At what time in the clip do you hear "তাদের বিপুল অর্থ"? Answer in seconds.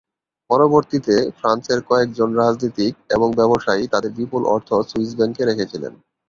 3.87-4.69